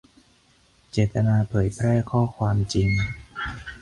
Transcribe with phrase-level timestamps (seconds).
[0.91, 2.89] -เจตนาเผยแพร่ข้อความจริง